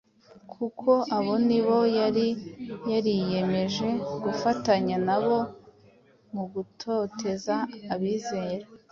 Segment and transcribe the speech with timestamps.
[0.51, 2.27] kuko abo ni bo yari
[2.91, 3.87] yariyemeje
[4.23, 5.37] gufatanya nabo
[6.33, 7.55] mu gutoteza
[7.93, 8.65] abizera.